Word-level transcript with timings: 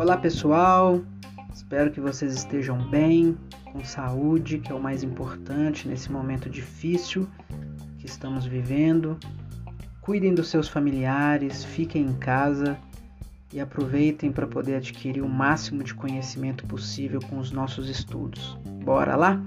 Olá 0.00 0.16
pessoal, 0.16 1.02
espero 1.52 1.90
que 1.90 2.00
vocês 2.00 2.32
estejam 2.32 2.88
bem, 2.88 3.36
com 3.70 3.84
saúde, 3.84 4.56
que 4.56 4.72
é 4.72 4.74
o 4.74 4.80
mais 4.80 5.02
importante 5.02 5.86
nesse 5.86 6.10
momento 6.10 6.48
difícil 6.48 7.28
que 7.98 8.06
estamos 8.06 8.46
vivendo. 8.46 9.18
Cuidem 10.00 10.34
dos 10.34 10.48
seus 10.48 10.68
familiares, 10.68 11.62
fiquem 11.62 12.06
em 12.06 12.14
casa 12.14 12.78
e 13.52 13.60
aproveitem 13.60 14.32
para 14.32 14.46
poder 14.46 14.76
adquirir 14.76 15.20
o 15.20 15.28
máximo 15.28 15.84
de 15.84 15.92
conhecimento 15.92 16.64
possível 16.64 17.20
com 17.28 17.38
os 17.38 17.52
nossos 17.52 17.90
estudos. 17.90 18.56
Bora 18.82 19.14
lá? 19.16 19.38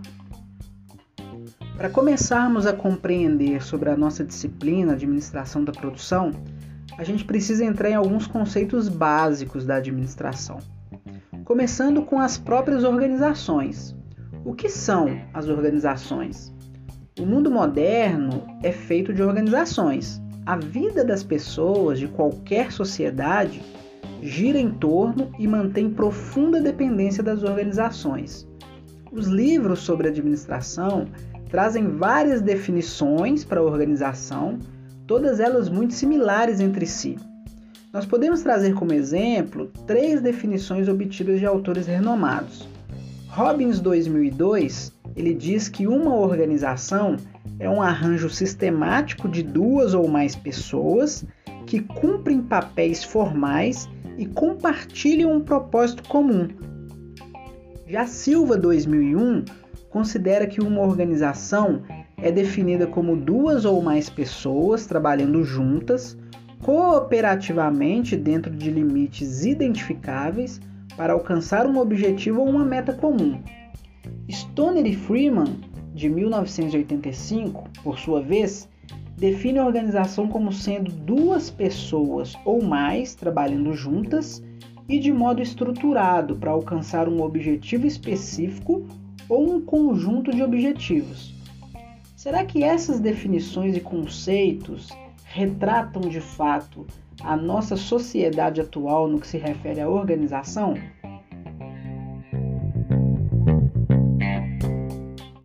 Para 1.76 1.90
começarmos 1.90 2.68
a 2.68 2.74
compreender 2.74 3.64
sobre 3.64 3.90
a 3.90 3.98
nossa 3.98 4.24
disciplina 4.24 4.94
Administração 4.94 5.64
da 5.64 5.72
Produção, 5.72 6.32
a 6.98 7.04
gente 7.04 7.26
precisa 7.26 7.66
entrar 7.66 7.90
em 7.90 7.96
alguns 7.96 8.28
conceitos 8.28 8.88
básicos 8.88 9.66
da 9.66 9.76
administração. 9.76 10.60
Começando 11.44 12.04
com 12.04 12.20
as 12.20 12.38
próprias 12.38 12.84
organizações. 12.84 13.96
O 14.46 14.54
que 14.54 14.70
são 14.70 15.20
as 15.34 15.48
organizações? 15.48 16.54
O 17.20 17.26
mundo 17.26 17.50
moderno 17.52 18.44
é 18.62 18.72
feito 18.72 19.14
de 19.14 19.22
organizações. 19.22 20.22
A 20.46 20.58
vida 20.58 21.04
das 21.04 21.24
pessoas 21.24 22.00
de 22.00 22.08
qualquer 22.08 22.72
sociedade 22.72 23.62
gira 24.22 24.58
em 24.58 24.72
torno 24.72 25.32
e 25.38 25.48
mantém 25.48 25.90
profunda 25.90 26.62
dependência 26.62 27.22
das 27.24 27.44
organizações. 27.44 28.48
Os 29.12 29.28
livros 29.28 29.80
sobre 29.80 30.08
administração 30.08 31.08
trazem 31.50 31.88
várias 31.88 32.42
definições 32.42 33.44
para 33.44 33.60
a 33.60 33.64
organização, 33.64 34.58
todas 35.08 35.40
elas 35.40 35.70
muito 35.70 35.94
similares 35.94 36.60
entre 36.60 36.86
si. 36.86 37.18
Nós 37.92 38.06
podemos 38.06 38.42
trazer 38.42 38.74
como 38.74 38.94
exemplo 38.94 39.72
três 39.86 40.22
definições 40.22 40.88
obtidas 40.88 41.40
de 41.40 41.46
autores 41.46 41.86
renomados. 41.86 42.68
Robbins 43.28 43.80
2002, 43.80 44.92
ele 45.16 45.34
diz 45.34 45.70
que 45.70 45.88
uma 45.88 46.16
organização 46.16 47.18
é 47.60 47.70
um 47.70 47.82
arranjo 47.82 48.30
sistemático 48.30 49.28
de 49.28 49.44
duas 49.44 49.94
ou 49.94 50.08
mais 50.08 50.36
pessoas 50.36 51.24
que 51.66 51.80
cumprem 51.80 52.42
papéis 52.42 53.04
formais 53.04 53.88
e 54.18 54.26
compartilham 54.26 55.34
um 55.34 55.42
propósito 55.42 56.04
comum. 56.08 56.48
Já 57.88 58.06
Silva 58.08 58.58
2001 58.58 59.46
considera 59.90 60.48
que 60.48 60.62
uma 60.62 60.82
organização 60.82 61.84
é 62.24 62.32
definida 62.32 62.88
como 62.88 63.18
duas 63.18 63.66
ou 63.66 63.82
mais 63.82 64.10
pessoas 64.10 64.86
trabalhando 64.86 65.44
juntas, 65.44 66.18
cooperativamente 66.62 68.16
dentro 68.16 68.50
de 68.56 68.72
limites 68.72 69.44
identificáveis 69.46 70.62
para 70.96 71.12
alcançar 71.12 71.68
um 71.68 71.78
objetivo 71.78 72.40
ou 72.40 72.48
uma 72.48 72.64
meta 72.64 72.94
comum. 72.94 73.42
Stoner 74.32 74.86
e 74.86 74.96
Freeman, 74.96 75.60
de 75.94 76.08
1985, 76.08 77.70
por 77.84 78.00
sua 78.00 78.22
vez, 78.22 78.70
define 79.18 79.60
a 79.60 79.66
organização 79.66 80.30
como 80.30 80.54
sendo 80.54 80.94
duas 80.94 81.50
pessoas 81.50 82.38
ou 82.46 82.64
mais 82.64 83.16
trabalhando 83.16 83.74
juntas 83.74 84.42
e 84.88 84.98
de 84.98 85.12
modo 85.12 85.42
estruturado 85.42 86.38
para 86.38 86.52
alcançar 86.52 87.10
um 87.10 87.22
objetivo 87.22 87.86
específico 87.86 88.88
ou 89.28 89.56
um 89.56 89.60
conjunto 89.60 90.32
de 90.32 90.42
objetivos. 90.42 91.43
Será 92.24 92.46
que 92.46 92.64
essas 92.64 93.02
definições 93.02 93.76
e 93.76 93.82
conceitos 93.82 94.88
retratam 95.26 96.04
de 96.04 96.22
fato 96.22 96.88
a 97.20 97.36
nossa 97.36 97.76
sociedade 97.76 98.62
atual 98.62 99.10
no 99.10 99.20
que 99.20 99.28
se 99.28 99.38
refere 99.38 99.82
à 99.82 99.90
organização? 99.90 100.74